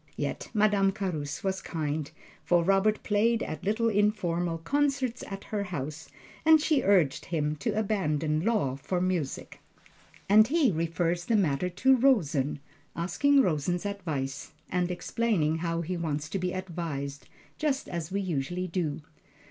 Yet 0.17 0.49
Madame 0.51 0.91
Carus 0.91 1.43
was 1.43 1.61
kind, 1.61 2.09
for 2.43 2.63
Robert 2.63 3.03
played 3.03 3.43
at 3.43 3.63
little 3.63 3.87
informal 3.87 4.57
concerts 4.57 5.23
at 5.27 5.43
her 5.43 5.65
house, 5.65 6.09
and 6.43 6.59
she 6.59 6.81
urged 6.81 7.25
him 7.25 7.55
to 7.57 7.77
abandon 7.77 8.43
law 8.43 8.77
for 8.77 8.99
music; 8.99 9.59
and 10.27 10.47
he 10.47 10.71
refers 10.71 11.25
the 11.25 11.35
matter 11.35 11.69
to 11.69 11.95
Rosen, 11.97 12.59
asking 12.95 13.43
Rosen's 13.43 13.85
advice 13.85 14.53
and 14.71 14.89
explaining 14.89 15.59
how 15.59 15.81
he 15.81 15.95
wants 15.95 16.29
to 16.29 16.39
be 16.39 16.51
advised, 16.51 17.29
just 17.59 17.87
as 17.87 18.11
we 18.11 18.21
usually 18.21 18.65
do. 18.65 19.01